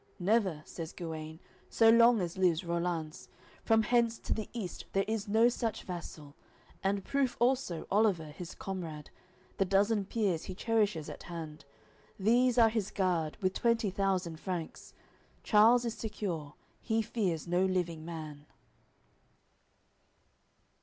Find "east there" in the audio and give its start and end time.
4.51-5.05